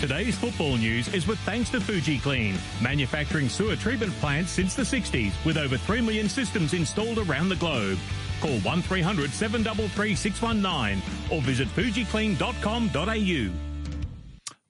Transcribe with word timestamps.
Today's 0.00 0.38
football 0.38 0.78
news 0.78 1.12
is 1.12 1.26
with 1.26 1.38
thanks 1.40 1.68
to 1.70 1.80
Fuji 1.80 2.18
Clean, 2.20 2.56
manufacturing 2.80 3.50
sewer 3.50 3.76
treatment 3.76 4.14
plants 4.14 4.50
since 4.50 4.74
the 4.74 4.82
60s 4.82 5.32
with 5.44 5.58
over 5.58 5.76
3 5.76 6.00
million 6.00 6.26
systems 6.26 6.72
installed 6.72 7.18
around 7.18 7.50
the 7.50 7.56
globe. 7.56 7.98
Call 8.40 8.58
1300 8.60 9.30
733 9.30 10.14
619 10.14 11.02
or 11.30 11.42
visit 11.42 11.68
fujiclean.com.au. 11.68 13.69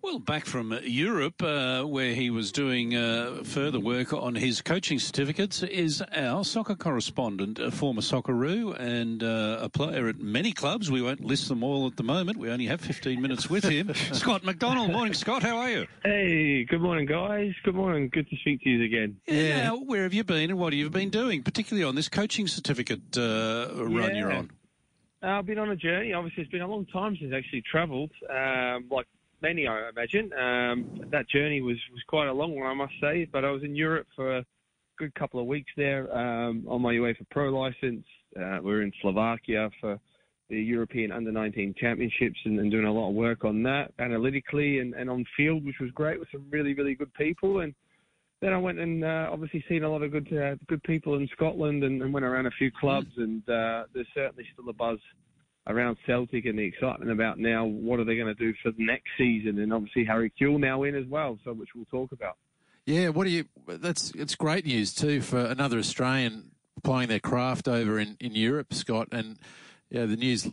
Well, 0.02 0.18
back 0.18 0.46
from 0.46 0.76
Europe, 0.82 1.42
uh, 1.42 1.82
where 1.82 2.14
he 2.14 2.30
was 2.30 2.53
doing 2.53 2.96
uh, 2.96 3.42
further 3.44 3.78
work 3.78 4.14
on 4.14 4.35
his 4.35 4.62
coaching 4.62 4.99
certificates, 4.99 5.62
is 5.62 6.03
our 6.14 6.42
soccer 6.42 6.74
correspondent, 6.74 7.58
a 7.58 7.71
former 7.71 8.00
Socceroo 8.00 8.74
and 8.81 9.22
uh, 9.22 9.58
a 9.60 9.68
player 9.68 10.08
at 10.08 10.18
many 10.18 10.53
clubs. 10.53 10.90
We 10.90 11.03
won't 11.03 11.21
list 11.22 11.49
them 11.50 11.63
all 11.63 11.86
at 11.86 11.96
the 11.99 12.03
moment. 12.03 12.38
We 12.38 12.49
only 12.50 12.64
have 12.67 12.81
15 12.81 13.21
minutes 13.21 13.50
with 13.50 13.63
him. 13.64 13.92
Scott 14.13 14.42
McDonald. 14.42 14.90
Morning, 14.90 15.13
Scott. 15.13 15.42
How 15.42 15.58
are 15.58 15.71
you? 15.71 15.86
Hey, 16.02 16.64
good 16.64 16.80
morning, 16.80 17.04
guys. 17.06 17.52
Good 17.62 17.74
morning. 17.74 18.09
Good 18.10 18.28
to 18.30 18.37
speak 18.37 18.62
to 18.62 18.70
you 18.70 18.82
again. 18.84 19.18
Yeah. 19.26 19.64
Now, 19.64 19.76
where 19.76 20.04
have 20.04 20.14
you 20.14 20.24
been 20.24 20.48
and 20.51 20.59
what 20.59 20.73
have 20.73 20.78
you 20.78 20.88
been 20.88 21.10
doing, 21.10 21.42
particularly 21.42 21.84
on 21.87 21.95
this 21.95 22.09
coaching 22.09 22.46
certificate 22.48 23.18
uh, 23.18 23.68
run 23.74 23.92
Yeah. 24.14 24.18
you're 24.18 24.32
on? 24.32 24.51
Uh, 25.23 25.26
I've 25.26 25.46
been 25.46 25.59
on 25.59 25.68
a 25.68 25.76
journey. 25.76 26.14
Obviously, 26.14 26.42
it's 26.45 26.51
been 26.52 26.62
a 26.62 26.66
long 26.68 26.87
time 26.87 27.14
since 27.20 27.34
I 27.34 27.37
actually 27.37 27.62
travelled, 27.70 28.10
um, 28.30 28.87
like 28.90 29.06
many, 29.42 29.66
I 29.66 29.88
imagine. 29.88 30.32
Um, 30.32 31.08
that 31.10 31.28
journey 31.28 31.60
was, 31.60 31.76
was 31.92 32.02
quite 32.06 32.28
a 32.28 32.32
long 32.32 32.58
one, 32.58 32.66
I 32.66 32.74
must 32.74 32.94
say. 33.00 33.28
But 33.30 33.44
I 33.44 33.50
was 33.50 33.62
in 33.62 33.74
Europe 33.74 34.06
for 34.14 34.38
a 34.38 34.44
good 34.98 35.14
couple 35.14 35.40
of 35.40 35.46
weeks 35.46 35.70
there 35.76 36.14
um, 36.16 36.64
on 36.68 36.82
my 36.82 36.94
UEFA 36.94 37.28
Pro 37.30 37.48
license. 37.48 38.04
Uh, 38.36 38.58
we 38.62 38.72
were 38.72 38.82
in 38.82 38.92
Slovakia 39.00 39.70
for 39.80 39.98
the 40.50 40.60
European 40.60 41.12
Under 41.12 41.32
19 41.32 41.74
Championships 41.78 42.38
and, 42.45 42.58
and 42.58 42.70
doing 42.70 42.84
a 42.84 42.92
lot 42.92 43.08
of 43.08 43.14
work 43.14 43.45
on 43.45 43.62
that 43.62 43.92
analytically 43.98 44.80
and, 44.80 44.95
and 44.95 45.08
on 45.08 45.24
field, 45.36 45.64
which 45.64 45.76
was 45.80 45.90
great 45.92 46.18
with 46.18 46.28
some 46.32 46.45
really, 46.50 46.74
really 46.74 46.95
good 46.95 47.12
people. 47.14 47.60
And 47.60 47.72
then 48.42 48.52
I 48.52 48.59
went 48.59 48.78
and 48.78 49.04
uh, 49.04 49.28
obviously 49.32 49.65
seen 49.68 49.84
a 49.84 49.90
lot 49.90 50.02
of 50.02 50.10
good 50.10 50.28
uh, 50.32 50.56
good 50.66 50.82
people 50.82 51.15
in 51.15 51.28
Scotland 51.32 51.84
and, 51.84 52.02
and 52.02 52.12
went 52.12 52.26
around 52.26 52.46
a 52.46 52.50
few 52.52 52.70
clubs. 52.78 53.10
And 53.16 53.43
uh, 53.48 53.84
there's 53.95 54.09
certainly 54.15 54.45
still 54.52 54.68
a 54.68 54.72
buzz 54.72 54.98
around 55.66 55.96
Celtic 56.06 56.46
and 56.46 56.58
the 56.58 56.64
excitement 56.64 57.10
about 57.10 57.38
now 57.38 57.64
what 57.64 58.00
are 58.00 58.04
they 58.04 58.16
going 58.16 58.34
to 58.34 58.34
do 58.34 58.54
for 58.62 58.70
the 58.72 58.84
next 58.84 59.08
season. 59.18 59.58
And 59.58 59.72
obviously 59.72 60.04
Harry 60.04 60.32
Kewell 60.40 60.58
now 60.58 60.82
in 60.84 60.94
as 60.94 61.06
well, 61.06 61.38
so 61.44 61.52
which 61.52 61.70
we'll 61.74 61.84
talk 61.86 62.12
about. 62.12 62.36
Yeah, 62.86 63.10
what 63.10 63.24
do 63.24 63.30
you? 63.30 63.44
That's 63.66 64.11
it's 64.12 64.34
great 64.34 64.64
news 64.64 64.94
too 64.94 65.20
for 65.20 65.38
another 65.38 65.78
Australian 65.78 66.50
applying 66.77 67.08
their 67.08 67.20
craft 67.20 67.69
over 67.69 67.98
in, 67.98 68.16
in 68.20 68.34
Europe, 68.34 68.72
Scott. 68.72 69.08
And 69.12 69.38
yeah, 69.91 70.06
the 70.06 70.16
news 70.16 70.48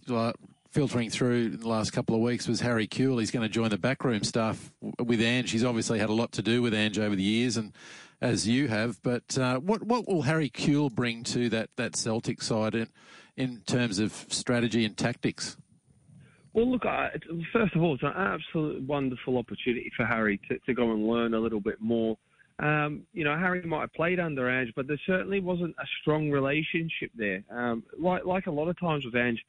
filtering 0.71 1.09
through 1.09 1.45
in 1.45 1.59
the 1.61 1.67
last 1.67 1.91
couple 1.91 2.15
of 2.15 2.21
weeks 2.21 2.47
was 2.47 2.59
Harry 2.61 2.87
Kewell. 2.87 3.19
He's 3.19 3.31
going 3.31 3.47
to 3.47 3.49
join 3.49 3.69
the 3.69 3.77
backroom 3.77 4.23
staff 4.23 4.71
with 4.99 5.21
Ange. 5.21 5.49
He's 5.49 5.63
obviously 5.63 5.99
had 5.99 6.09
a 6.09 6.13
lot 6.13 6.33
to 6.33 6.41
do 6.41 6.61
with 6.61 6.73
Ange 6.73 6.99
over 6.99 7.15
the 7.15 7.23
years, 7.23 7.57
and 7.57 7.73
as 8.21 8.47
you 8.47 8.67
have. 8.67 9.01
But 9.01 9.37
uh, 9.37 9.59
what 9.59 9.83
what 9.83 10.07
will 10.07 10.23
Harry 10.23 10.49
Kewell 10.49 10.93
bring 10.93 11.23
to 11.25 11.49
that 11.49 11.69
that 11.77 11.95
Celtic 11.95 12.41
side 12.41 12.75
in, 12.75 12.89
in 13.37 13.61
terms 13.65 13.99
of 13.99 14.11
strategy 14.29 14.83
and 14.83 14.97
tactics? 14.97 15.57
Well, 16.53 16.71
look, 16.71 16.85
I, 16.85 17.11
first 17.53 17.75
of 17.75 17.83
all, 17.83 17.93
it's 17.93 18.03
an 18.03 18.13
absolute 18.15 18.81
wonderful 18.83 19.37
opportunity 19.37 19.91
for 19.95 20.05
Harry 20.05 20.41
to, 20.49 20.57
to 20.59 20.73
go 20.73 20.91
and 20.91 21.07
learn 21.07 21.33
a 21.35 21.39
little 21.39 21.59
bit 21.61 21.79
more. 21.79 22.17
Um, 22.59 23.03
you 23.13 23.23
know, 23.23 23.37
Harry 23.37 23.61
might 23.61 23.81
have 23.81 23.93
played 23.93 24.19
under 24.19 24.49
Ange, 24.49 24.73
but 24.75 24.87
there 24.87 24.99
certainly 25.05 25.39
wasn't 25.39 25.75
a 25.79 25.85
strong 26.01 26.31
relationship 26.31 27.11
there. 27.15 27.43
Um, 27.51 27.83
like, 27.99 28.25
like 28.25 28.47
a 28.47 28.51
lot 28.51 28.67
of 28.67 28.79
times 28.79 29.05
with 29.05 29.15
Ange, 29.15 29.39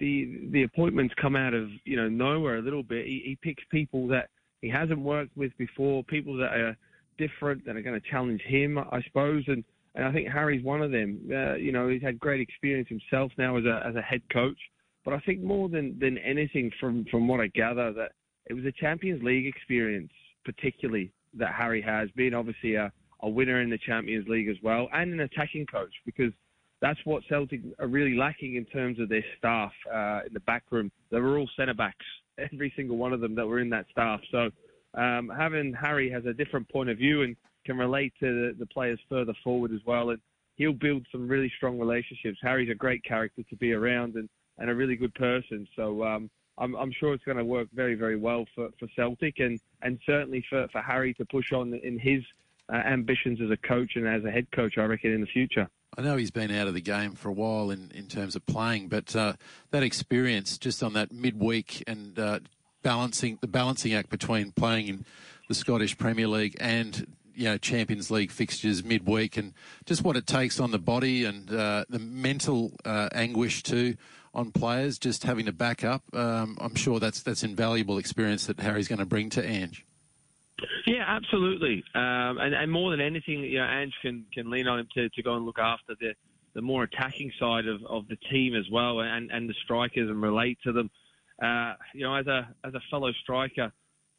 the 0.00 0.48
the 0.50 0.62
appointments 0.64 1.14
come 1.20 1.36
out 1.36 1.54
of 1.54 1.68
you 1.84 1.96
know 1.96 2.08
nowhere 2.08 2.58
a 2.58 2.62
little 2.62 2.82
bit. 2.82 3.06
He, 3.06 3.22
he 3.24 3.38
picks 3.40 3.62
people 3.70 4.08
that 4.08 4.28
he 4.60 4.68
hasn't 4.68 5.00
worked 5.00 5.36
with 5.36 5.56
before, 5.58 6.02
people 6.04 6.36
that 6.38 6.52
are 6.52 6.76
different 7.18 7.64
that 7.66 7.76
are 7.76 7.82
going 7.82 8.00
to 8.00 8.10
challenge 8.10 8.40
him, 8.42 8.78
I 8.78 9.02
suppose. 9.02 9.44
And 9.46 9.64
and 9.98 10.06
I 10.06 10.12
think 10.12 10.28
Harry's 10.28 10.64
one 10.64 10.80
of 10.80 10.92
them. 10.92 11.18
Uh, 11.28 11.54
you 11.54 11.72
know, 11.72 11.88
he's 11.88 12.00
had 12.00 12.20
great 12.20 12.40
experience 12.40 12.88
himself 12.88 13.32
now 13.36 13.56
as 13.56 13.64
a 13.64 13.82
as 13.84 13.96
a 13.96 14.00
head 14.00 14.22
coach. 14.32 14.58
But 15.04 15.12
I 15.12 15.18
think 15.26 15.42
more 15.42 15.68
than 15.68 15.98
than 15.98 16.18
anything, 16.18 16.70
from 16.78 17.04
from 17.10 17.26
what 17.26 17.40
I 17.40 17.48
gather, 17.48 17.92
that 17.94 18.12
it 18.46 18.54
was 18.54 18.64
a 18.64 18.72
Champions 18.72 19.22
League 19.24 19.46
experience, 19.46 20.12
particularly 20.44 21.10
that 21.34 21.52
Harry 21.52 21.82
has, 21.82 22.08
being 22.14 22.32
obviously 22.32 22.76
a, 22.76 22.92
a 23.22 23.28
winner 23.28 23.60
in 23.60 23.70
the 23.70 23.78
Champions 23.78 24.28
League 24.28 24.48
as 24.48 24.56
well, 24.62 24.88
and 24.92 25.12
an 25.12 25.20
attacking 25.20 25.66
coach 25.66 25.92
because 26.06 26.32
that's 26.80 27.00
what 27.04 27.24
Celtic 27.28 27.60
are 27.80 27.88
really 27.88 28.16
lacking 28.16 28.54
in 28.54 28.64
terms 28.66 29.00
of 29.00 29.08
their 29.08 29.24
staff 29.36 29.72
uh, 29.92 30.20
in 30.26 30.32
the 30.32 30.40
back 30.40 30.62
room. 30.70 30.92
They 31.10 31.18
were 31.18 31.38
all 31.38 31.50
centre 31.56 31.74
backs, 31.74 32.06
every 32.38 32.72
single 32.76 32.98
one 32.98 33.12
of 33.12 33.20
them 33.20 33.34
that 33.34 33.46
were 33.46 33.58
in 33.58 33.70
that 33.70 33.86
staff. 33.90 34.20
So 34.30 34.50
um, 34.94 35.28
having 35.36 35.74
Harry 35.74 36.08
has 36.08 36.24
a 36.24 36.32
different 36.32 36.68
point 36.68 36.88
of 36.88 36.98
view 36.98 37.22
and 37.22 37.34
can 37.68 37.76
relate 37.76 38.14
to 38.18 38.26
the, 38.26 38.58
the 38.58 38.66
players 38.66 38.98
further 39.10 39.34
forward 39.44 39.72
as 39.72 39.80
well, 39.84 40.08
and 40.10 40.18
he'll 40.56 40.72
build 40.72 41.06
some 41.12 41.28
really 41.28 41.52
strong 41.54 41.78
relationships. 41.78 42.38
Harry's 42.40 42.70
a 42.70 42.74
great 42.74 43.04
character 43.04 43.42
to 43.50 43.56
be 43.56 43.74
around 43.74 44.14
and, 44.14 44.26
and 44.56 44.70
a 44.70 44.74
really 44.74 44.96
good 44.96 45.14
person. 45.14 45.68
So 45.76 46.02
um, 46.02 46.30
I'm, 46.56 46.74
I'm 46.76 46.92
sure 46.98 47.12
it's 47.12 47.24
going 47.24 47.36
to 47.36 47.44
work 47.44 47.68
very, 47.74 47.94
very 47.94 48.16
well 48.16 48.46
for, 48.54 48.70
for 48.80 48.88
Celtic 48.96 49.38
and, 49.40 49.60
and 49.82 49.98
certainly 50.06 50.42
for, 50.48 50.66
for 50.72 50.80
Harry 50.80 51.12
to 51.14 51.26
push 51.26 51.52
on 51.52 51.74
in 51.74 51.98
his 51.98 52.22
uh, 52.72 52.76
ambitions 52.76 53.38
as 53.42 53.50
a 53.50 53.56
coach 53.68 53.96
and 53.96 54.08
as 54.08 54.24
a 54.24 54.30
head 54.30 54.50
coach, 54.50 54.78
I 54.78 54.84
reckon, 54.84 55.12
in 55.12 55.20
the 55.20 55.26
future. 55.26 55.68
I 55.96 56.00
know 56.00 56.16
he's 56.16 56.30
been 56.30 56.50
out 56.50 56.68
of 56.68 56.74
the 56.74 56.80
game 56.80 57.12
for 57.12 57.28
a 57.28 57.32
while 57.32 57.70
in, 57.70 57.90
in 57.94 58.06
terms 58.06 58.34
of 58.34 58.46
playing, 58.46 58.88
but 58.88 59.14
uh, 59.14 59.34
that 59.72 59.82
experience 59.82 60.56
just 60.56 60.82
on 60.82 60.94
that 60.94 61.12
midweek 61.12 61.84
and 61.86 62.18
uh, 62.18 62.40
balancing 62.82 63.38
the 63.42 63.46
balancing 63.46 63.92
act 63.92 64.08
between 64.08 64.52
playing 64.52 64.88
in 64.88 65.04
the 65.48 65.54
Scottish 65.54 65.96
Premier 65.98 66.28
League 66.28 66.56
and 66.60 67.06
you 67.38 67.44
know 67.44 67.56
Champions 67.56 68.10
League 68.10 68.30
fixtures 68.30 68.84
midweek 68.84 69.36
and 69.36 69.54
just 69.86 70.02
what 70.02 70.16
it 70.16 70.26
takes 70.26 70.58
on 70.58 70.72
the 70.72 70.78
body 70.78 71.24
and 71.24 71.50
uh, 71.52 71.84
the 71.88 71.98
mental 71.98 72.72
uh, 72.84 73.08
anguish 73.12 73.62
too 73.62 73.94
on 74.34 74.50
players, 74.50 74.98
just 74.98 75.22
having 75.24 75.46
to 75.46 75.52
back 75.52 75.84
up. 75.84 76.02
Um, 76.12 76.58
I'm 76.60 76.74
sure 76.74 77.00
that's 77.00 77.22
that's 77.22 77.42
invaluable 77.42 77.98
experience 77.98 78.46
that 78.46 78.60
Harry's 78.60 78.88
going 78.88 78.98
to 78.98 79.06
bring 79.06 79.30
to 79.30 79.44
Ange. 79.44 79.84
Yeah, 80.86 81.04
absolutely. 81.06 81.84
Um, 81.94 82.38
and, 82.38 82.54
and 82.54 82.70
more 82.70 82.90
than 82.90 83.00
anything, 83.00 83.44
you 83.44 83.58
know, 83.58 83.64
Ange 83.64 83.94
can, 84.02 84.26
can 84.32 84.50
lean 84.50 84.66
on 84.66 84.80
him 84.80 84.88
to, 84.94 85.08
to 85.10 85.22
go 85.22 85.36
and 85.36 85.46
look 85.46 85.58
after 85.60 85.94
the, 86.00 86.14
the 86.54 86.62
more 86.62 86.82
attacking 86.82 87.30
side 87.38 87.68
of, 87.68 87.84
of 87.84 88.08
the 88.08 88.16
team 88.30 88.56
as 88.56 88.64
well 88.70 89.00
and, 89.00 89.30
and 89.30 89.48
the 89.48 89.54
strikers 89.62 90.10
and 90.10 90.20
relate 90.20 90.58
to 90.64 90.72
them. 90.72 90.90
Uh, 91.40 91.74
you 91.94 92.02
know, 92.02 92.14
as 92.16 92.26
a, 92.26 92.48
as 92.64 92.74
a 92.74 92.80
fellow 92.90 93.12
striker, 93.22 93.72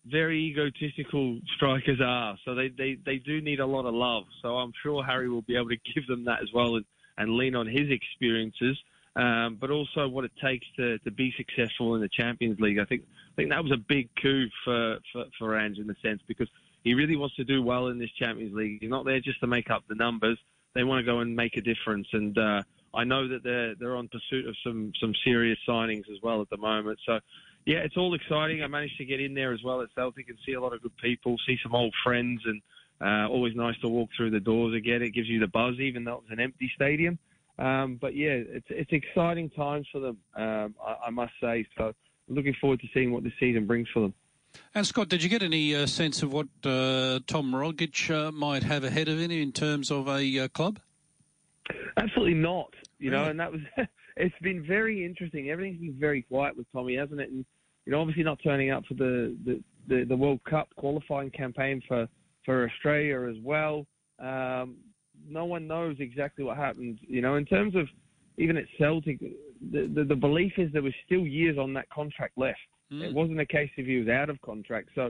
very 0.06 0.40
egotistical 0.46 1.40
strikers 1.56 2.00
are. 2.04 2.38
So 2.46 2.56
they, 2.56 2.70
they, 2.70 2.98
they 3.06 3.18
do 3.18 3.42
need 3.42 3.60
a 3.60 3.66
lot 3.66 3.86
of 3.86 3.94
love. 3.94 4.24
So 4.42 4.58
I'm 4.58 4.72
sure 4.82 5.04
Harry 5.04 5.30
will 5.30 5.42
be 5.42 5.56
able 5.56 5.70
to 5.70 5.78
give 5.94 6.08
them 6.08 6.26
that 6.26 6.42
as 6.42 6.50
well 6.54 6.76
and, 6.76 6.86
and 7.18 7.32
lean 7.36 7.56
on 7.56 7.68
his 7.68 7.90
experiences. 7.90 8.78
Um, 9.16 9.58
but 9.60 9.72
also 9.72 10.08
what 10.08 10.24
it 10.24 10.32
takes 10.42 10.66
to, 10.78 10.98
to 11.00 11.12
be 11.12 11.34
successful 11.36 11.96
in 11.96 12.02
the 12.02 12.10
Champions 12.10 12.60
League. 12.60 12.80
I 12.80 12.86
think 12.86 13.04
I 13.04 13.36
think 13.36 13.50
that 13.50 13.64
was 13.64 13.72
a 13.72 13.78
big 13.78 14.10
coup 14.22 14.48
for, 14.64 15.00
for, 15.12 15.26
for 15.38 15.58
Ange 15.58 15.78
in 15.80 15.90
a 15.90 15.96
sense 16.02 16.22
because 16.28 16.48
he 16.84 16.94
really 16.94 17.16
wants 17.16 17.36
to 17.36 17.44
do 17.44 17.62
well 17.62 17.88
in 17.88 18.00
this 18.00 18.12
Champions 18.12 18.54
League. 18.54 18.80
He's 18.82 18.90
not 18.90 19.06
there 19.06 19.20
just 19.20 19.40
to 19.42 19.48
make 19.48 19.70
up 19.70 19.84
the 19.90 19.96
numbers. 19.96 20.38
They 20.76 20.84
want 20.84 21.00
to 21.00 21.12
go 21.12 21.20
and 21.20 21.36
make 21.36 21.58
a 21.58 21.62
difference. 21.62 22.08
And 22.14 22.38
uh, 22.38 22.62
I 22.94 23.04
know 23.04 23.28
that 23.28 23.44
they're 23.44 23.76
they're 23.76 23.96
on 23.96 24.08
pursuit 24.08 24.48
of 24.48 24.56
some 24.64 24.94
some 25.00 25.14
serious 25.24 25.58
signings 25.68 26.10
as 26.10 26.22
well 26.22 26.42
at 26.42 26.50
the 26.50 26.58
moment. 26.58 27.00
So 27.06 27.20
yeah, 27.70 27.78
it's 27.82 27.98
all 27.98 28.16
exciting. 28.16 28.64
I 28.64 28.68
managed 28.68 28.98
to 28.98 29.06
get 29.06 29.22
in 29.22 29.36
there 29.36 29.54
as 29.54 29.62
well 29.64 29.84
at 29.84 29.90
Celtic 29.94 30.28
and 30.28 30.40
see 30.44 30.54
a 30.54 30.60
lot 30.60 30.74
of 30.74 30.82
good 30.82 30.98
people, 30.98 31.36
see 31.46 31.56
some 31.62 31.76
old 31.76 31.94
friends, 32.04 32.42
and 32.44 32.62
uh, 33.00 33.32
always 33.32 33.56
nice 33.56 33.80
to 33.82 33.88
walk 33.88 34.10
through 34.18 34.32
the 34.32 34.40
doors 34.40 34.74
again. 34.74 35.04
It 35.04 35.12
gives 35.12 35.28
you 35.28 35.40
the 35.40 35.46
buzz, 35.46 35.80
even 35.80 36.04
though 36.04 36.24
it's 36.24 36.32
an 36.32 36.40
empty 36.40 36.72
stadium. 36.74 37.20
Um, 37.60 38.00
but 38.02 38.16
yeah, 38.16 38.32
it's 38.32 38.66
it's 38.70 38.92
exciting 38.92 39.52
times 39.52 39.86
for 39.92 40.00
them, 40.00 40.18
um, 40.36 40.74
I, 40.84 40.96
I 41.06 41.10
must 41.12 41.34
say. 41.40 41.68
So 41.78 41.94
looking 42.28 42.56
forward 42.60 42.80
to 42.80 42.88
seeing 42.92 43.12
what 43.12 43.22
the 43.22 43.32
season 43.40 43.68
brings 43.68 43.88
for 43.94 44.00
them. 44.00 44.16
And 44.74 44.88
Scott, 44.88 45.10
did 45.10 45.22
you 45.22 45.30
get 45.30 45.44
any 45.44 45.76
uh, 45.76 45.86
sense 45.86 46.24
of 46.24 46.34
what 46.34 46.48
uh, 46.64 47.20
Tom 47.28 47.54
Rogic 47.54 48.10
uh, 48.10 48.32
might 48.32 48.64
have 48.64 48.84
ahead 48.84 49.10
of 49.10 49.20
him 49.20 49.30
in 49.30 49.52
terms 49.52 49.92
of 49.92 50.08
a 50.08 50.40
uh, 50.40 50.48
club? 50.48 50.80
Absolutely 51.98 52.34
not. 52.34 52.74
You 52.98 53.12
know, 53.12 53.26
and 53.26 53.40
that 53.40 53.52
was 53.52 53.62
it's 54.18 54.34
been 54.42 54.66
very 54.66 55.06
interesting. 55.06 55.52
Everything's 55.52 55.82
been 55.82 56.00
very 56.00 56.24
quiet 56.24 56.58
with 56.58 56.66
Tommy, 56.74 56.96
hasn't 56.96 57.20
it? 57.20 57.30
And 57.30 57.46
you 57.90 57.96
know, 57.96 58.02
obviously 58.02 58.22
not 58.22 58.38
turning 58.44 58.70
up 58.70 58.86
for 58.86 58.94
the 58.94 59.36
the, 59.46 59.64
the, 59.88 60.06
the 60.10 60.16
World 60.16 60.40
Cup 60.48 60.70
qualifying 60.78 61.32
campaign 61.32 61.82
for 61.88 62.08
for 62.46 62.70
Australia 62.70 63.28
as 63.28 63.38
well. 63.44 63.88
Um, 64.20 64.76
no 65.28 65.46
one 65.46 65.66
knows 65.66 65.96
exactly 65.98 66.46
what 66.46 66.56
happened. 66.56 67.00
You 67.02 67.22
know, 67.22 67.38
in 67.38 67.46
terms 67.46 67.76
of 67.76 67.88
even 68.38 68.58
at 68.58 68.66
Celtic, 68.78 69.20
the, 69.20 69.92
the, 69.92 70.04
the 70.04 70.16
belief 70.16 70.54
is 70.58 70.72
there 70.72 70.84
was 70.84 70.94
still 71.04 71.26
years 71.26 71.58
on 71.58 71.74
that 71.74 71.90
contract 71.90 72.38
left. 72.38 72.60
Mm. 72.94 73.06
It 73.06 73.14
wasn't 73.16 73.40
a 73.40 73.46
case 73.46 73.72
if 73.76 73.88
he 73.88 73.98
was 73.98 74.08
out 74.08 74.30
of 74.30 74.40
contract. 74.42 74.90
So, 74.94 75.10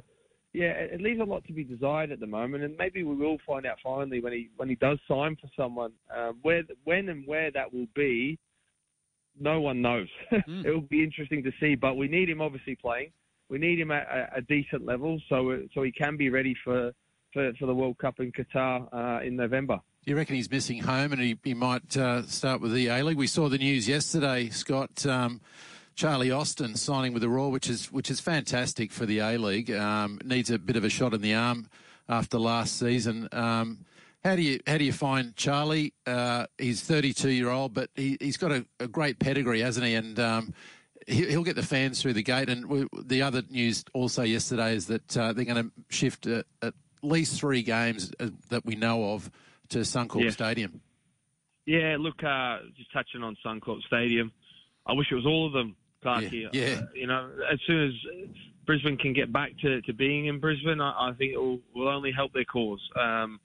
yeah, 0.54 0.72
it, 0.72 0.94
it 0.94 1.02
leaves 1.02 1.20
a 1.20 1.26
lot 1.26 1.44
to 1.48 1.54
be 1.54 1.66
desired 1.66 2.14
at 2.14 2.22
the 2.22 2.28
moment, 2.28 2.64
and 2.64 2.78
maybe 2.78 3.04
we 3.04 3.14
will 3.14 3.40
find 3.46 3.66
out 3.66 3.78
finally 3.84 4.22
when 4.22 4.32
he 4.32 4.48
when 4.56 4.70
he 4.70 4.76
does 4.76 5.00
sign 5.06 5.36
for 5.36 5.50
someone. 5.58 5.92
Um, 6.18 6.40
where, 6.44 6.64
when, 6.86 7.10
and 7.10 7.28
where 7.28 7.52
that 7.52 7.74
will 7.74 7.88
be, 7.94 8.40
no 9.40 9.62
one 9.62 9.82
knows. 9.82 10.08
Mm. 10.48 10.66
it 10.66 10.72
will 10.72 10.82
be 10.82 11.04
interesting 11.04 11.44
to 11.44 11.52
see, 11.60 11.76
but 11.76 11.96
we 11.96 12.08
need 12.08 12.30
him 12.30 12.42
obviously 12.42 12.76
playing. 12.76 13.12
we 13.50 13.58
need 13.58 13.80
him 13.80 13.92
at 13.92 14.08
a, 14.08 14.38
a 14.38 14.42
decent 14.42 14.86
level 14.86 15.20
so 15.30 15.60
so 15.74 15.84
he 15.84 15.92
can 15.92 16.18
be 16.18 16.30
ready 16.30 16.56
for 16.64 16.92
for, 17.34 17.52
for 17.60 17.66
the 17.68 17.74
World 17.76 17.98
Cup 18.00 18.20
in 18.20 18.32
Qatar 18.32 18.88
uh, 18.94 19.24
in 19.24 19.36
November. 19.36 19.80
Do 20.06 20.12
you 20.12 20.18
reckon 20.18 20.36
he's 20.36 20.50
missing 20.50 20.80
home 20.82 21.12
and 21.12 21.22
he, 21.22 21.38
he 21.44 21.54
might 21.54 21.96
uh, 21.98 22.24
start 22.24 22.62
with 22.62 22.74
the 22.74 22.88
A 22.88 23.04
League? 23.04 23.18
We 23.18 23.28
saw 23.28 23.50
the 23.50 23.58
news 23.58 23.88
yesterday, 23.88 24.50
Scott. 24.50 25.06
Um, 25.06 25.42
Charlie 25.96 26.32
Austin 26.32 26.76
signing 26.76 27.12
with 27.14 27.22
the 27.22 27.30
Roar, 27.30 27.52
which 27.52 27.70
is 27.70 27.92
which 27.92 28.10
is 28.10 28.20
fantastic 28.22 28.92
for 28.92 29.06
the 29.06 29.20
A 29.20 29.38
League. 29.38 29.70
Um, 29.72 30.20
needs 30.24 30.50
a 30.50 30.58
bit 30.58 30.78
of 30.78 30.84
a 30.84 30.90
shot 30.90 31.14
in 31.14 31.22
the 31.22 31.34
arm 31.36 31.68
after 32.08 32.40
last 32.40 32.80
season. 32.80 33.28
Um, 33.34 33.80
how 34.24 34.36
do 34.36 34.42
you 34.42 34.60
how 34.68 34.78
do 34.78 34.84
you 34.84 34.94
find 34.94 35.36
Charlie? 35.36 35.94
Uh, 36.06 36.46
he's 36.58 36.82
32 36.82 37.30
year 37.30 37.50
old, 37.50 37.74
but 37.74 37.90
he, 37.96 38.18
has 38.22 38.38
got 38.38 38.52
a, 38.52 38.66
a, 38.80 38.88
great 38.88 39.20
pedigree, 39.20 39.62
hasn't 39.62 39.86
he? 39.86 39.96
And 39.96 40.20
um, 40.20 40.54
he, 41.08 41.36
will 41.36 41.44
get 41.44 41.56
the 41.56 41.64
fans 41.64 42.02
through 42.02 42.14
the 42.14 42.24
gate. 42.24 42.50
And 42.50 42.66
we, 42.68 42.88
the 43.06 43.22
other 43.22 43.44
news 43.50 43.84
also 43.94 44.24
yesterday 44.24 44.76
is 44.76 44.88
that 44.88 45.18
uh, 45.18 45.34
they're 45.34 45.46
going 45.46 45.64
to 45.64 45.72
shift 45.90 46.28
uh, 46.28 46.44
at 46.62 46.74
least 47.02 47.40
three 47.40 47.64
games 47.64 48.12
uh, 48.20 48.30
that 48.50 48.66
we 48.66 48.76
know 48.76 49.14
of 49.14 49.32
to 49.70 49.80
Suncorp 49.80 50.24
yeah. 50.24 50.30
Stadium. 50.32 50.82
Yeah, 51.66 51.98
look, 52.00 52.24
uh, 52.24 52.60
just 52.76 52.92
touching 52.92 53.24
on 53.24 53.38
Suncorp 53.46 53.82
Stadium, 53.84 54.32
I 54.86 54.94
wish 54.94 55.08
it 55.12 55.16
was 55.16 55.26
all 55.26 55.46
of 55.46 55.54
them, 55.54 55.76
Clarky. 56.04 56.44
Yeah. 56.44 56.50
yeah. 56.52 56.82
You 56.96 57.08
know, 57.08 57.30
as 57.52 57.60
soon 57.68 57.88
as 57.88 57.94
Brisbane 58.66 58.98
can 58.98 59.14
get 59.14 59.32
back 59.32 59.52
to, 59.62 59.82
to 59.84 59.94
being 59.94 60.26
in 60.26 60.40
Brisbane, 60.40 60.82
I, 60.82 61.10
I 61.10 61.14
think 61.14 61.34
it 61.34 61.38
will, 61.38 61.60
will 61.76 61.88
only 61.88 62.12
help 62.12 62.34
their 62.34 62.46
cause. 62.46 62.82
Um, 63.00 63.40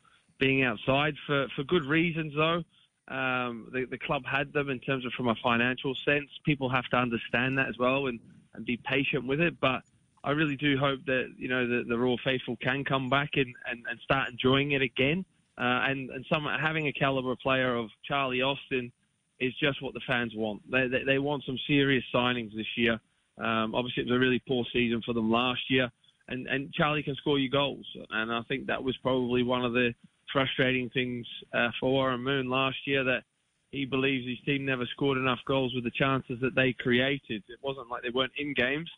being 0.44 0.62
outside 0.62 1.14
for, 1.26 1.46
for 1.56 1.64
good 1.64 1.86
reasons, 1.86 2.34
though. 2.36 2.62
Um, 3.08 3.70
the, 3.72 3.86
the 3.90 3.98
club 3.98 4.24
had 4.26 4.52
them 4.52 4.68
in 4.68 4.78
terms 4.78 5.06
of 5.06 5.12
from 5.12 5.28
a 5.28 5.34
financial 5.42 5.94
sense. 6.04 6.28
People 6.44 6.68
have 6.68 6.84
to 6.90 6.96
understand 6.96 7.56
that 7.56 7.68
as 7.68 7.78
well 7.78 8.08
and, 8.08 8.20
and 8.54 8.66
be 8.66 8.78
patient 8.84 9.26
with 9.26 9.40
it. 9.40 9.58
But 9.58 9.82
I 10.22 10.32
really 10.32 10.56
do 10.56 10.76
hope 10.76 11.00
that 11.06 11.32
you 11.38 11.48
know 11.48 11.66
the, 11.66 11.84
the 11.88 11.98
Roar 11.98 12.18
faithful 12.22 12.56
can 12.56 12.84
come 12.84 13.08
back 13.08 13.30
and, 13.36 13.54
and, 13.70 13.84
and 13.88 13.98
start 14.00 14.28
enjoying 14.30 14.72
it 14.72 14.82
again. 14.82 15.24
Uh, 15.56 15.88
and 15.88 16.10
and 16.10 16.26
some 16.30 16.44
having 16.44 16.88
a 16.88 16.92
caliber 16.92 17.36
player 17.36 17.74
of 17.74 17.88
Charlie 18.04 18.42
Austin 18.42 18.92
is 19.40 19.54
just 19.62 19.80
what 19.82 19.94
the 19.94 20.00
fans 20.06 20.32
want. 20.34 20.62
They 20.70 20.88
they, 20.88 21.04
they 21.04 21.18
want 21.18 21.44
some 21.46 21.58
serious 21.66 22.04
signings 22.14 22.54
this 22.54 22.66
year. 22.76 23.00
Um, 23.38 23.74
obviously, 23.74 24.02
it 24.02 24.10
was 24.10 24.16
a 24.16 24.18
really 24.18 24.42
poor 24.46 24.64
season 24.72 25.00
for 25.06 25.14
them 25.14 25.30
last 25.30 25.70
year, 25.70 25.90
and 26.28 26.46
and 26.48 26.72
Charlie 26.72 27.02
can 27.02 27.16
score 27.16 27.38
you 27.38 27.50
goals, 27.50 27.86
and 28.10 28.32
I 28.32 28.42
think 28.42 28.66
that 28.66 28.82
was 28.82 28.96
probably 28.98 29.42
one 29.42 29.64
of 29.64 29.72
the 29.72 29.94
frustrating 30.34 30.90
things 30.90 31.26
uh, 31.54 31.70
for 31.80 31.90
Warren 31.90 32.22
Moon 32.22 32.50
last 32.50 32.76
year 32.84 33.04
that 33.04 33.22
he 33.70 33.86
believes 33.86 34.26
his 34.26 34.38
team 34.44 34.66
never 34.66 34.84
scored 34.86 35.16
enough 35.16 35.38
goals 35.46 35.74
with 35.74 35.84
the 35.84 35.90
chances 35.90 36.38
that 36.42 36.54
they 36.54 36.74
created. 36.74 37.42
It 37.48 37.58
wasn't 37.62 37.88
like 37.88 38.02
they 38.02 38.10
weren't 38.10 38.32
in 38.36 38.52
games. 38.52 38.90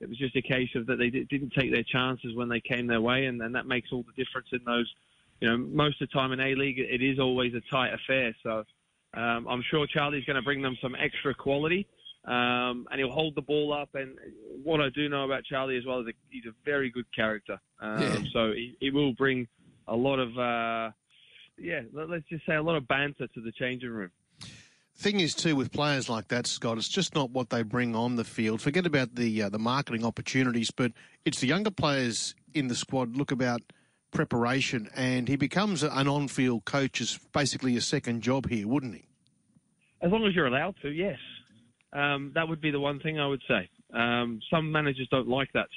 It 0.00 0.08
was 0.08 0.18
just 0.18 0.36
a 0.36 0.42
case 0.42 0.70
of 0.74 0.86
that 0.86 0.98
they 0.98 1.10
didn't 1.10 1.52
take 1.52 1.72
their 1.72 1.82
chances 1.82 2.34
when 2.34 2.48
they 2.48 2.60
came 2.60 2.86
their 2.86 3.00
way, 3.00 3.26
and, 3.26 3.40
and 3.40 3.54
that 3.54 3.66
makes 3.66 3.90
all 3.92 4.04
the 4.04 4.24
difference 4.24 4.48
in 4.52 4.60
those. 4.64 4.92
You 5.40 5.48
know, 5.48 5.56
most 5.56 6.00
of 6.00 6.08
the 6.08 6.12
time 6.12 6.32
in 6.32 6.40
A 6.40 6.54
League, 6.54 6.78
it 6.78 7.02
is 7.02 7.18
always 7.18 7.54
a 7.54 7.60
tight 7.70 7.92
affair. 7.92 8.34
So 8.42 8.64
um, 9.14 9.46
I'm 9.48 9.62
sure 9.70 9.86
Charlie's 9.86 10.24
going 10.24 10.36
to 10.36 10.42
bring 10.42 10.62
them 10.62 10.76
some 10.80 10.94
extra 10.94 11.34
quality, 11.34 11.86
um, 12.24 12.86
and 12.90 12.98
he'll 12.98 13.10
hold 13.10 13.34
the 13.34 13.42
ball 13.42 13.72
up. 13.72 13.90
And 13.94 14.16
what 14.62 14.80
I 14.80 14.88
do 14.90 15.08
know 15.08 15.24
about 15.24 15.44
Charlie 15.44 15.76
as 15.76 15.84
well 15.84 16.00
is 16.00 16.06
that 16.06 16.14
he's 16.30 16.46
a 16.46 16.54
very 16.64 16.90
good 16.90 17.06
character. 17.14 17.60
Um, 17.80 18.02
yeah. 18.02 18.16
So 18.32 18.52
he, 18.52 18.76
he, 18.80 18.90
will 18.90 19.12
bring 19.12 19.46
a 19.88 19.96
lot 19.96 20.18
of, 20.18 20.38
uh, 20.38 20.90
yeah, 21.58 21.80
let's 21.92 22.28
just 22.28 22.46
say 22.46 22.54
a 22.54 22.62
lot 22.62 22.76
of 22.76 22.86
banter 22.88 23.26
to 23.26 23.40
the 23.40 23.52
changing 23.52 23.90
room 23.90 24.10
thing 25.02 25.20
is 25.20 25.34
too 25.34 25.56
with 25.56 25.72
players 25.72 26.08
like 26.08 26.28
that, 26.28 26.46
Scott, 26.46 26.78
it's 26.78 26.88
just 26.88 27.14
not 27.14 27.30
what 27.30 27.50
they 27.50 27.62
bring 27.62 27.96
on 27.96 28.14
the 28.14 28.24
field. 28.24 28.60
Forget 28.60 28.86
about 28.86 29.16
the 29.16 29.42
uh, 29.42 29.48
the 29.48 29.58
marketing 29.58 30.04
opportunities, 30.04 30.70
but 30.70 30.92
it's 31.24 31.40
the 31.40 31.48
younger 31.48 31.70
players 31.70 32.34
in 32.54 32.68
the 32.68 32.74
squad. 32.74 33.16
Look 33.16 33.32
about 33.32 33.60
preparation, 34.12 34.88
and 34.94 35.28
he 35.28 35.36
becomes 35.36 35.82
an 35.82 36.06
on-field 36.06 36.64
coach 36.64 37.00
as 37.00 37.18
basically 37.32 37.76
a 37.76 37.80
second 37.80 38.22
job 38.22 38.48
here, 38.48 38.68
wouldn't 38.68 38.94
he? 38.94 39.04
As 40.00 40.12
long 40.12 40.24
as 40.26 40.34
you're 40.34 40.46
allowed 40.46 40.76
to, 40.82 40.90
yes. 40.90 41.18
Um, 41.92 42.32
that 42.34 42.48
would 42.48 42.60
be 42.60 42.70
the 42.70 42.80
one 42.80 43.00
thing 43.00 43.18
I 43.18 43.26
would 43.26 43.42
say. 43.48 43.68
Um, 43.92 44.40
some 44.50 44.70
managers 44.70 45.08
don't 45.10 45.28
like 45.28 45.52
that. 45.54 45.68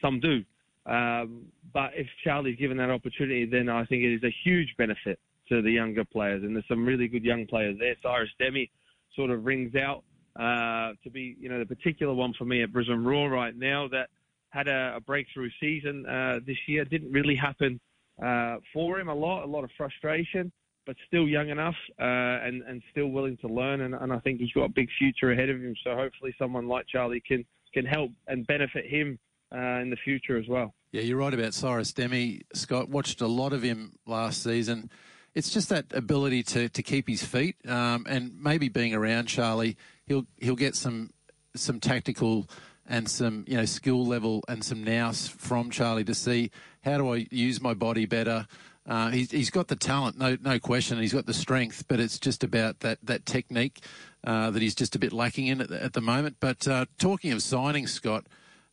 Some 0.00 0.20
do. 0.20 0.44
Um, 0.88 1.46
but 1.72 1.92
if 1.94 2.06
Charlie's 2.24 2.58
given 2.58 2.78
that 2.78 2.90
opportunity, 2.90 3.44
then 3.44 3.68
I 3.68 3.84
think 3.84 4.02
it 4.02 4.14
is 4.14 4.24
a 4.24 4.34
huge 4.44 4.74
benefit 4.78 5.18
to 5.50 5.62
the 5.62 5.70
younger 5.70 6.04
players. 6.04 6.42
And 6.42 6.54
there's 6.54 6.66
some 6.68 6.84
really 6.84 7.08
good 7.08 7.24
young 7.24 7.46
players 7.46 7.76
there. 7.78 7.94
Cyrus 8.02 8.30
Dehmie 8.40 8.70
sort 9.14 9.30
of 9.30 9.44
rings 9.44 9.74
out 9.74 10.02
uh, 10.38 10.92
to 11.02 11.10
be, 11.10 11.36
you 11.38 11.48
know, 11.48 11.58
the 11.58 11.66
particular 11.66 12.14
one 12.14 12.32
for 12.34 12.44
me 12.44 12.62
at 12.62 12.72
Brisbane 12.72 13.04
Roar 13.04 13.28
right 13.28 13.56
now 13.56 13.88
that 13.88 14.08
had 14.50 14.68
a, 14.68 14.94
a 14.96 15.00
breakthrough 15.00 15.50
season 15.60 16.06
uh, 16.06 16.40
this 16.46 16.56
year. 16.66 16.84
Didn't 16.84 17.12
really 17.12 17.36
happen 17.36 17.80
uh, 18.22 18.56
for 18.72 18.98
him 18.98 19.08
a 19.08 19.14
lot, 19.14 19.44
a 19.44 19.46
lot 19.46 19.64
of 19.64 19.70
frustration, 19.76 20.50
but 20.86 20.96
still 21.06 21.28
young 21.28 21.50
enough 21.50 21.76
uh, 22.00 22.04
and, 22.46 22.62
and 22.62 22.82
still 22.90 23.08
willing 23.08 23.36
to 23.38 23.48
learn. 23.48 23.82
And, 23.82 23.94
and 23.94 24.12
I 24.12 24.18
think 24.20 24.40
he's 24.40 24.52
got 24.52 24.64
a 24.64 24.70
big 24.70 24.88
future 24.98 25.32
ahead 25.32 25.50
of 25.50 25.60
him. 25.60 25.74
So 25.84 25.94
hopefully 25.94 26.34
someone 26.38 26.66
like 26.66 26.86
Charlie 26.86 27.22
can, 27.26 27.44
can 27.74 27.84
help 27.84 28.10
and 28.26 28.46
benefit 28.46 28.86
him 28.86 29.18
uh, 29.54 29.80
in 29.80 29.90
the 29.90 29.96
future 29.96 30.38
as 30.38 30.48
well. 30.48 30.74
Yeah, 30.92 31.02
you're 31.02 31.18
right 31.18 31.34
about 31.34 31.54
Cyrus 31.54 31.92
Dehmie. 31.92 32.42
Scott 32.54 32.88
watched 32.88 33.20
a 33.20 33.26
lot 33.26 33.52
of 33.52 33.62
him 33.62 33.92
last 34.06 34.42
season 34.42 34.90
it's 35.34 35.50
just 35.50 35.68
that 35.68 35.86
ability 35.92 36.42
to, 36.42 36.68
to 36.68 36.82
keep 36.82 37.08
his 37.08 37.22
feet 37.22 37.54
um, 37.68 38.04
and 38.08 38.32
maybe 38.40 38.68
being 38.68 38.92
around 38.92 39.26
Charlie, 39.26 39.76
he'll 40.06 40.26
he'll 40.38 40.56
get 40.56 40.74
some 40.74 41.10
some 41.54 41.78
tactical 41.78 42.48
and 42.86 43.08
some 43.08 43.44
you 43.46 43.56
know 43.56 43.64
skill 43.64 44.04
level 44.04 44.42
and 44.48 44.64
some 44.64 44.82
nous 44.82 45.28
from 45.28 45.70
Charlie 45.70 46.04
to 46.04 46.14
see 46.14 46.50
how 46.82 46.98
do 46.98 47.12
I 47.12 47.28
use 47.30 47.60
my 47.60 47.72
body 47.72 48.04
better. 48.04 48.48
Uh, 48.84 49.10
he's, 49.10 49.30
he's 49.30 49.50
got 49.50 49.68
the 49.68 49.76
talent, 49.76 50.18
no 50.18 50.36
no 50.40 50.58
question. 50.58 50.98
He's 50.98 51.12
got 51.12 51.26
the 51.26 51.34
strength, 51.34 51.84
but 51.86 52.00
it's 52.00 52.18
just 52.18 52.42
about 52.42 52.80
that 52.80 52.98
that 53.04 53.24
technique 53.24 53.84
uh, 54.24 54.50
that 54.50 54.60
he's 54.60 54.74
just 54.74 54.96
a 54.96 54.98
bit 54.98 55.12
lacking 55.12 55.46
in 55.46 55.60
at 55.60 55.68
the, 55.68 55.82
at 55.82 55.92
the 55.92 56.00
moment. 56.00 56.38
But 56.40 56.66
uh, 56.66 56.86
talking 56.98 57.32
of 57.32 57.42
signing, 57.42 57.86
Scott. 57.86 58.26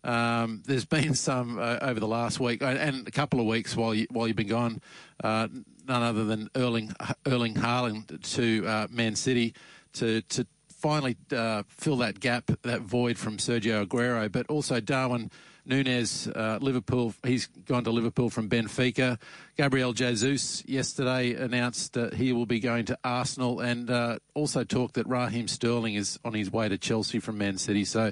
Um, 0.06 0.62
there's 0.66 0.86
been 0.86 1.16
some 1.16 1.58
uh, 1.58 1.80
over 1.82 2.00
the 2.00 2.08
last 2.08 2.40
week 2.40 2.62
uh, 2.62 2.68
and 2.68 3.08
a 3.08 3.12
couple 3.12 3.40
of 3.40 3.48
weeks 3.48 3.76
while 3.76 3.94
you 3.94 4.08
while 4.12 4.28
you've 4.28 4.38
been 4.38 4.48
gone. 4.48 4.82
Uh, 5.24 5.48
none 5.88 6.04
other 6.04 6.24
than 6.26 6.50
Erling 6.56 6.92
Erling 7.26 7.56
Haaland 7.56 8.22
to 8.36 8.66
uh, 8.68 8.88
Man 8.92 9.16
City 9.16 9.54
to 9.94 10.22
to 10.22 10.46
finally 10.70 11.18
uh, 11.36 11.64
fill 11.68 11.98
that 11.98 12.20
gap, 12.20 12.52
that 12.62 12.82
void 12.82 13.18
from 13.18 13.38
Sergio 13.38 13.86
Aguero, 13.86 14.32
but 14.32 14.46
also 14.48 14.80
Darwin. 14.80 15.32
Nunez, 15.66 16.28
uh, 16.28 16.60
Liverpool, 16.62 17.14
he's 17.24 17.48
gone 17.48 17.84
to 17.84 17.92
Liverpool 17.92 18.30
from 18.30 18.50
Benfica. 18.50 19.20
Gabriel 19.58 19.94
Jesus 19.94 20.64
yesterday 20.66 21.34
announced 21.34 21.94
that 21.94 22.14
he 22.14 22.34
will 22.34 22.46
be 22.46 22.60
going 22.60 22.86
to 22.86 22.98
Arsenal 23.04 23.60
and 23.60 23.90
uh, 23.90 24.20
also 24.34 24.64
talked 24.64 24.96
that 24.96 25.08
Raheem 25.08 25.48
Sterling 25.48 25.96
is 25.96 26.20
on 26.24 26.34
his 26.34 26.52
way 26.52 26.70
to 26.70 26.78
Chelsea 26.78 27.20
from 27.20 27.38
Man 27.38 27.58
City. 27.58 27.86
So 27.86 28.12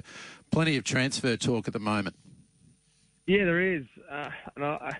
plenty 0.50 0.76
of 0.76 0.84
transfer 0.84 1.36
talk 1.36 1.66
at 1.68 1.72
the 1.72 1.78
moment. 1.78 2.16
Yeah, 3.26 3.44
there 3.44 3.60
is. 3.60 3.84
Uh, 4.10 4.30
and, 4.56 4.64
I, 4.64 4.96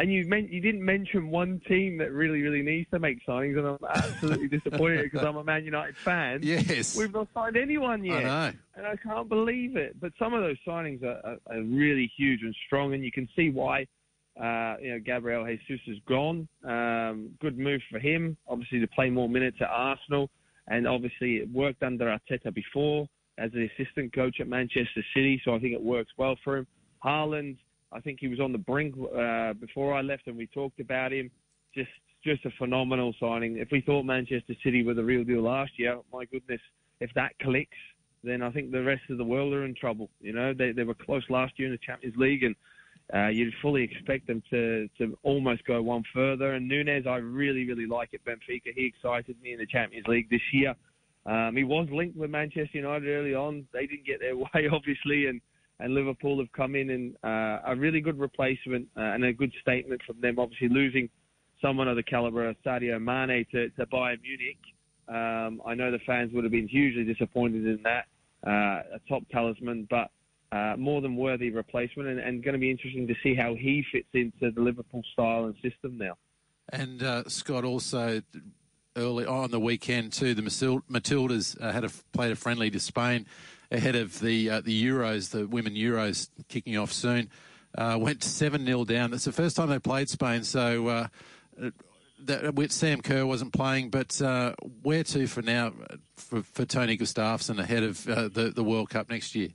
and 0.00 0.10
you 0.10 0.24
meant 0.26 0.50
you 0.50 0.62
didn't 0.62 0.82
mention 0.82 1.30
one 1.30 1.60
team 1.68 1.98
that 1.98 2.10
really, 2.10 2.40
really 2.40 2.62
needs 2.62 2.88
to 2.90 2.98
make 2.98 3.18
signings, 3.26 3.58
and 3.58 3.66
I'm 3.66 3.78
absolutely 3.86 4.48
disappointed 4.58 5.10
because 5.10 5.26
I'm 5.26 5.36
a 5.36 5.44
Man 5.44 5.62
United 5.62 5.94
fan. 5.98 6.40
Yes, 6.42 6.96
we've 6.96 7.12
not 7.12 7.28
signed 7.34 7.58
anyone 7.58 8.02
yet. 8.02 8.24
I 8.24 8.50
know, 8.50 8.52
and 8.76 8.86
I 8.86 8.96
can't 8.96 9.28
believe 9.28 9.76
it. 9.76 10.00
But 10.00 10.12
some 10.18 10.32
of 10.32 10.40
those 10.40 10.56
signings 10.66 11.02
are, 11.04 11.20
are, 11.22 11.36
are 11.50 11.62
really 11.62 12.10
huge 12.16 12.40
and 12.40 12.56
strong, 12.66 12.94
and 12.94 13.04
you 13.04 13.12
can 13.12 13.28
see 13.36 13.50
why. 13.50 13.86
Uh, 14.40 14.76
you 14.80 14.92
know, 14.92 15.00
Gabriel 15.04 15.44
Jesus 15.44 15.82
is 15.86 15.98
gone. 16.08 16.48
Um, 16.64 17.30
good 17.42 17.58
move 17.58 17.82
for 17.90 17.98
him, 17.98 18.38
obviously, 18.48 18.80
to 18.80 18.86
play 18.86 19.10
more 19.10 19.28
minutes 19.28 19.58
at 19.60 19.68
Arsenal, 19.68 20.30
and 20.68 20.88
obviously 20.88 21.36
it 21.36 21.52
worked 21.52 21.82
under 21.82 22.06
Arteta 22.06 22.54
before 22.54 23.06
as 23.36 23.50
the 23.52 23.68
assistant 23.74 24.14
coach 24.14 24.36
at 24.40 24.48
Manchester 24.48 25.04
City, 25.14 25.42
so 25.44 25.54
I 25.54 25.58
think 25.58 25.74
it 25.74 25.82
works 25.82 26.12
well 26.16 26.36
for 26.42 26.56
him. 26.56 26.66
Haaland, 27.04 27.58
I 27.92 28.00
think 28.00 28.18
he 28.20 28.28
was 28.28 28.40
on 28.40 28.52
the 28.52 28.58
brink 28.58 28.94
uh, 28.96 29.52
before 29.54 29.94
I 29.94 30.02
left, 30.02 30.26
and 30.26 30.36
we 30.36 30.46
talked 30.46 30.80
about 30.80 31.12
him. 31.12 31.30
Just, 31.74 31.90
just 32.24 32.44
a 32.44 32.50
phenomenal 32.58 33.14
signing. 33.20 33.58
If 33.58 33.68
we 33.70 33.80
thought 33.80 34.04
Manchester 34.04 34.54
City 34.62 34.84
were 34.84 34.94
the 34.94 35.04
real 35.04 35.24
deal 35.24 35.42
last 35.42 35.72
year, 35.76 35.98
my 36.12 36.24
goodness, 36.26 36.60
if 37.00 37.10
that 37.14 37.32
clicks, 37.40 37.76
then 38.22 38.42
I 38.42 38.50
think 38.50 38.70
the 38.70 38.82
rest 38.82 39.02
of 39.10 39.18
the 39.18 39.24
world 39.24 39.52
are 39.52 39.64
in 39.64 39.74
trouble. 39.74 40.10
You 40.20 40.32
know, 40.32 40.52
they 40.52 40.72
they 40.72 40.84
were 40.84 40.94
close 40.94 41.24
last 41.30 41.58
year 41.58 41.68
in 41.68 41.72
the 41.72 41.78
Champions 41.78 42.16
League, 42.16 42.42
and 42.42 42.54
uh, 43.14 43.28
you'd 43.28 43.54
fully 43.62 43.82
expect 43.82 44.26
them 44.26 44.42
to 44.50 44.88
to 44.98 45.16
almost 45.22 45.64
go 45.64 45.80
one 45.82 46.02
further. 46.12 46.52
And 46.54 46.68
Nunez, 46.68 47.06
I 47.06 47.16
really, 47.16 47.66
really 47.66 47.86
like 47.86 48.12
at 48.14 48.24
Benfica. 48.24 48.74
He 48.74 48.84
excited 48.86 49.36
me 49.42 49.52
in 49.52 49.58
the 49.58 49.66
Champions 49.66 50.06
League 50.06 50.28
this 50.28 50.42
year. 50.52 50.74
Um, 51.26 51.56
he 51.56 51.64
was 51.64 51.86
linked 51.90 52.16
with 52.16 52.30
Manchester 52.30 52.78
United 52.78 53.08
early 53.08 53.34
on. 53.34 53.66
They 53.72 53.86
didn't 53.86 54.06
get 54.06 54.20
their 54.20 54.36
way, 54.36 54.68
obviously, 54.70 55.26
and, 55.26 55.40
and 55.80 55.94
Liverpool 55.94 56.38
have 56.38 56.52
come 56.52 56.74
in 56.74 56.90
and 56.90 57.16
uh, 57.24 57.60
a 57.66 57.76
really 57.76 58.00
good 58.00 58.18
replacement 58.18 58.88
uh, 58.96 59.00
and 59.00 59.24
a 59.24 59.32
good 59.32 59.52
statement 59.60 60.00
from 60.06 60.20
them. 60.20 60.38
Obviously, 60.38 60.68
losing 60.68 61.08
someone 61.60 61.88
of 61.88 61.96
the 61.96 62.02
caliber 62.02 62.48
of 62.48 62.56
Sadio 62.64 63.00
Mane 63.00 63.44
to, 63.52 63.68
to 63.70 63.86
Bayern 63.86 64.18
Munich. 64.22 64.58
Um, 65.08 65.60
I 65.66 65.74
know 65.74 65.90
the 65.90 65.98
fans 66.06 66.32
would 66.32 66.44
have 66.44 66.52
been 66.52 66.68
hugely 66.68 67.04
disappointed 67.04 67.66
in 67.66 67.82
that. 67.82 68.06
Uh, 68.46 68.96
a 68.96 69.00
top 69.08 69.22
talisman, 69.30 69.86
but 69.90 70.10
uh, 70.52 70.74
more 70.78 71.00
than 71.00 71.14
worthy 71.14 71.50
replacement, 71.50 72.08
and, 72.08 72.18
and 72.18 72.42
going 72.42 72.54
to 72.54 72.58
be 72.58 72.70
interesting 72.70 73.06
to 73.06 73.14
see 73.22 73.34
how 73.34 73.54
he 73.54 73.84
fits 73.92 74.08
into 74.14 74.50
the 74.50 74.60
Liverpool 74.60 75.02
style 75.12 75.44
and 75.44 75.54
system 75.56 75.98
now. 75.98 76.16
And 76.72 77.02
uh, 77.02 77.24
Scott 77.28 77.64
also 77.64 78.22
early 78.96 79.26
on 79.26 79.50
the 79.50 79.60
weekend 79.60 80.12
too, 80.12 80.34
the 80.34 80.42
Matildas 80.42 81.60
uh, 81.60 81.72
had 81.72 81.84
a, 81.84 81.90
played 82.12 82.32
a 82.32 82.36
friendly 82.36 82.70
to 82.70 82.80
Spain 82.80 83.26
ahead 83.70 83.96
of 83.96 84.20
the 84.20 84.50
uh, 84.50 84.60
the 84.60 84.84
Euros, 84.84 85.30
the 85.30 85.46
women 85.46 85.74
Euros 85.74 86.28
kicking 86.48 86.76
off 86.76 86.92
soon. 86.92 87.30
Uh, 87.76 87.96
went 88.00 88.24
seven 88.24 88.66
0 88.66 88.84
down. 88.84 89.14
It's 89.14 89.24
the 89.24 89.32
first 89.32 89.56
time 89.56 89.68
they 89.68 89.78
played 89.78 90.08
Spain, 90.08 90.44
so. 90.44 90.88
Uh, 90.88 91.06
that, 92.24 92.54
with 92.54 92.70
Sam 92.70 93.00
Kerr 93.00 93.24
wasn't 93.24 93.54
playing, 93.54 93.88
but 93.88 94.20
uh, 94.20 94.52
where 94.82 95.02
to 95.04 95.26
for 95.26 95.40
now 95.40 95.72
for, 96.16 96.42
for 96.42 96.66
Tony 96.66 96.98
Gustavsson 96.98 97.58
ahead 97.58 97.82
of 97.82 98.04
the 98.04 98.52
the 98.54 98.62
World 98.62 98.90
Cup 98.90 99.08
next 99.08 99.34
year? 99.34 99.48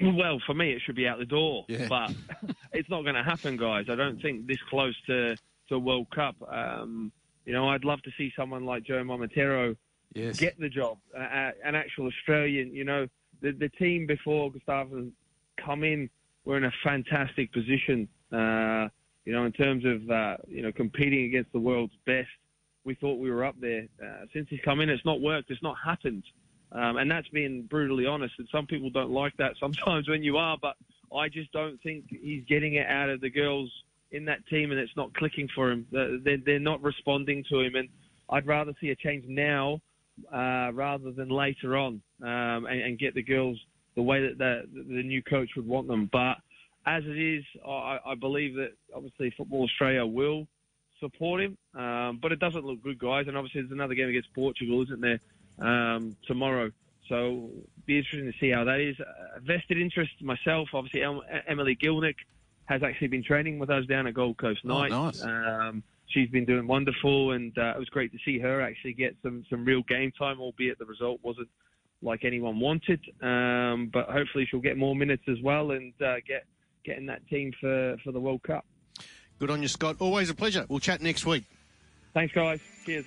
Well, 0.00 0.40
for 0.44 0.54
me, 0.54 0.72
it 0.72 0.82
should 0.84 0.96
be 0.96 1.06
out 1.06 1.18
the 1.18 1.24
door, 1.24 1.64
yeah. 1.68 1.86
but 1.88 2.12
it's 2.72 2.88
not 2.90 3.02
going 3.02 3.14
to 3.14 3.22
happen, 3.22 3.56
guys. 3.56 3.86
I 3.88 3.94
don't 3.94 4.20
think 4.20 4.46
this 4.46 4.58
close 4.68 4.96
to 5.06 5.36
to 5.68 5.78
World 5.78 6.08
Cup. 6.14 6.36
Um, 6.48 7.12
you 7.44 7.52
know, 7.52 7.68
I'd 7.68 7.84
love 7.84 8.02
to 8.02 8.10
see 8.16 8.32
someone 8.36 8.64
like 8.64 8.84
Joe 8.84 9.02
Montemurro 9.04 9.76
yes. 10.14 10.38
get 10.38 10.58
the 10.58 10.68
job, 10.68 10.98
uh, 11.16 11.50
an 11.64 11.74
actual 11.74 12.06
Australian. 12.06 12.74
You 12.74 12.84
know, 12.84 13.06
the 13.44 13.52
the 13.52 13.68
team 13.68 14.06
before 14.06 14.50
Gustavsson 14.50 15.12
come 15.64 15.84
in 15.84 16.08
were 16.44 16.56
in 16.56 16.64
a 16.64 16.72
fantastic 16.82 17.52
position. 17.52 18.08
Uh, 18.32 18.88
you 19.24 19.32
know, 19.32 19.44
in 19.44 19.52
terms 19.52 19.84
of 19.84 20.10
uh, 20.10 20.36
you 20.48 20.62
know 20.62 20.72
competing 20.72 21.26
against 21.26 21.52
the 21.52 21.60
world's 21.60 21.94
best, 22.06 22.28
we 22.84 22.94
thought 22.94 23.20
we 23.20 23.30
were 23.30 23.44
up 23.44 23.54
there. 23.60 23.86
Uh, 24.02 24.24
since 24.32 24.48
he's 24.48 24.60
come 24.64 24.80
in, 24.80 24.88
it's 24.88 25.04
not 25.04 25.20
worked. 25.20 25.50
It's 25.50 25.62
not 25.62 25.76
happened. 25.84 26.24
Um, 26.72 26.96
and 26.96 27.08
that's 27.08 27.28
being 27.28 27.62
brutally 27.62 28.06
honest. 28.06 28.34
And 28.38 28.48
some 28.50 28.66
people 28.66 28.90
don't 28.90 29.10
like 29.10 29.36
that 29.36 29.52
sometimes 29.60 30.08
when 30.08 30.22
you 30.22 30.38
are, 30.38 30.56
but 30.60 30.74
I 31.16 31.28
just 31.28 31.52
don't 31.52 31.80
think 31.82 32.06
he's 32.08 32.44
getting 32.48 32.74
it 32.74 32.86
out 32.88 33.10
of 33.10 33.20
the 33.20 33.30
girls 33.30 33.70
in 34.10 34.24
that 34.24 34.46
team, 34.46 34.70
and 34.70 34.80
it's 34.80 34.96
not 34.96 35.12
clicking 35.14 35.48
for 35.54 35.70
him. 35.70 35.86
They're, 35.92 36.38
they're 36.44 36.58
not 36.58 36.82
responding 36.82 37.44
to 37.50 37.60
him, 37.60 37.74
and 37.74 37.88
I'd 38.30 38.46
rather 38.46 38.72
see 38.80 38.90
a 38.90 38.96
change 38.96 39.24
now 39.28 39.80
uh, 40.32 40.70
rather 40.72 41.10
than 41.12 41.28
later 41.28 41.76
on, 41.76 42.00
um, 42.22 42.66
and, 42.66 42.80
and, 42.80 42.98
get 42.98 43.14
the 43.14 43.22
girls 43.22 43.58
the 43.94 44.02
way 44.02 44.26
that 44.26 44.38
the, 44.38 44.62
the 44.72 45.02
new 45.02 45.22
coach 45.22 45.50
would 45.56 45.66
want 45.66 45.88
them. 45.88 46.08
But 46.12 46.36
as 46.86 47.04
it 47.04 47.18
is, 47.18 47.44
I, 47.66 47.98
I 48.06 48.14
believe 48.14 48.54
that 48.56 48.72
obviously 48.94 49.30
Football 49.36 49.64
Australia 49.64 50.06
will 50.06 50.46
support 51.00 51.40
him, 51.40 51.58
um, 51.74 52.18
but 52.22 52.32
it 52.32 52.38
doesn't 52.38 52.64
look 52.64 52.82
good, 52.82 52.98
guys. 52.98 53.26
And 53.28 53.36
obviously, 53.36 53.62
there's 53.62 53.72
another 53.72 53.94
game 53.94 54.08
against 54.08 54.32
Portugal, 54.34 54.82
isn't 54.82 55.00
there? 55.00 55.20
um, 55.58 56.16
tomorrow. 56.26 56.70
So 57.08 57.50
be 57.86 57.98
interesting 57.98 58.30
to 58.30 58.38
see 58.38 58.50
how 58.50 58.64
that 58.64 58.80
is. 58.80 58.96
A 59.00 59.40
vested 59.40 59.78
interest 59.78 60.12
myself, 60.22 60.70
obviously 60.72 61.02
Emily 61.46 61.76
Gielnik 61.76 62.16
has 62.66 62.82
actually 62.82 63.08
been 63.08 63.22
training 63.22 63.58
with 63.58 63.68
us 63.68 63.84
down 63.86 64.06
at 64.06 64.14
Gold 64.14 64.38
Coast 64.38 64.60
oh, 64.64 64.68
Night. 64.68 64.90
nice. 64.90 65.22
She's 66.14 66.30
been 66.30 66.44
doing 66.44 66.66
wonderful, 66.66 67.32
and 67.32 67.52
uh, 67.58 67.74
it 67.74 67.78
was 67.78 67.88
great 67.88 68.12
to 68.12 68.18
see 68.24 68.38
her 68.38 68.62
actually 68.62 68.94
get 68.94 69.16
some 69.22 69.44
some 69.50 69.64
real 69.64 69.82
game 69.82 70.12
time, 70.16 70.40
albeit 70.40 70.78
the 70.78 70.86
result 70.86 71.18
wasn't 71.22 71.48
like 72.02 72.24
anyone 72.24 72.60
wanted. 72.60 73.00
Um, 73.20 73.90
but 73.92 74.08
hopefully 74.08 74.46
she'll 74.48 74.60
get 74.60 74.78
more 74.78 74.94
minutes 74.94 75.24
as 75.28 75.38
well 75.42 75.72
and 75.72 75.92
uh, 76.00 76.16
get 76.26 76.44
get 76.84 76.98
in 76.98 77.06
that 77.06 77.26
team 77.28 77.52
for 77.60 77.96
for 78.04 78.12
the 78.12 78.20
World 78.20 78.42
Cup. 78.44 78.64
Good 79.40 79.50
on 79.50 79.60
you, 79.60 79.68
Scott. 79.68 79.96
Always 79.98 80.30
a 80.30 80.34
pleasure. 80.34 80.64
We'll 80.68 80.78
chat 80.78 81.02
next 81.02 81.26
week. 81.26 81.44
Thanks, 82.14 82.32
guys. 82.32 82.60
Cheers. 82.86 83.06